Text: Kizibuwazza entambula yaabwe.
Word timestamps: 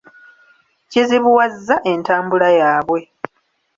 Kizibuwazza 0.89 1.75
entambula 1.91 2.47
yaabwe. 2.59 2.99